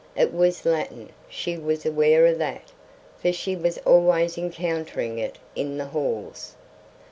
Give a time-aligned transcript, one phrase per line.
[0.15, 2.71] It was Latin; she was aware of that,
[3.19, 6.55] for she was always encountering it in the halls.